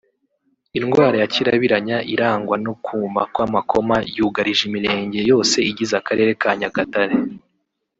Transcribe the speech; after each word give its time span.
Indwara 0.79 1.15
ya 1.21 1.27
kirabiranya 1.33 1.97
irangwa 2.13 2.55
no 2.65 2.73
kuma 2.85 3.21
kw’amakoma 3.33 3.95
yugarije 4.17 4.61
imirenge 4.69 5.19
yose 5.31 5.57
igize 5.69 5.93
akarere 6.01 6.31
ka 6.41 6.51
Nyagatare 6.59 7.15